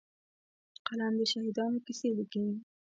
قلم 0.85 1.13
د 1.19 1.21
شهیدانو 1.31 1.77
کیسې 1.85 2.09
لیکي 2.17 2.43